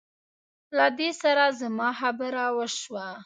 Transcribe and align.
له 0.77 0.87
دې 0.97 1.09
سره 1.21 1.43
زما 1.59 1.89
خبره 1.99 2.43
وشوه. 2.57 3.07